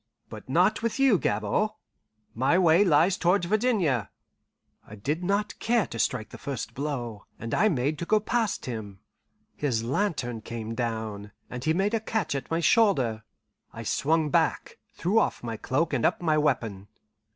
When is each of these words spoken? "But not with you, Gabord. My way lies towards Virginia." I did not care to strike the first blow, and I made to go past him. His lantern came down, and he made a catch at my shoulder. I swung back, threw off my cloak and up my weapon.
"But 0.29 0.49
not 0.49 0.81
with 0.81 0.97
you, 0.99 1.19
Gabord. 1.19 1.69
My 2.33 2.57
way 2.57 2.83
lies 2.83 3.17
towards 3.17 3.45
Virginia." 3.45 4.09
I 4.83 4.95
did 4.95 5.23
not 5.23 5.59
care 5.59 5.85
to 5.85 5.99
strike 5.99 6.29
the 6.29 6.39
first 6.39 6.73
blow, 6.73 7.27
and 7.37 7.53
I 7.53 7.69
made 7.69 7.99
to 7.99 8.05
go 8.07 8.19
past 8.19 8.65
him. 8.65 8.99
His 9.55 9.83
lantern 9.83 10.41
came 10.41 10.73
down, 10.73 11.33
and 11.51 11.63
he 11.63 11.75
made 11.75 11.93
a 11.93 11.99
catch 11.99 12.33
at 12.33 12.49
my 12.49 12.61
shoulder. 12.61 13.21
I 13.73 13.83
swung 13.83 14.31
back, 14.31 14.79
threw 14.95 15.19
off 15.19 15.43
my 15.43 15.55
cloak 15.55 15.93
and 15.93 16.03
up 16.03 16.19
my 16.19 16.35
weapon. 16.35 16.87